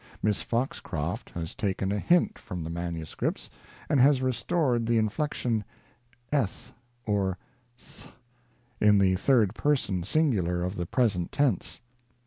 [0.23, 3.51] Miss Foxcroft has taken a hint from the manuscripts,
[3.87, 5.63] and has restored the inflection
[6.33, 6.71] eth,
[7.05, 7.37] or
[7.77, 8.07] th,
[8.79, 11.81] in the third person singular of the present tense.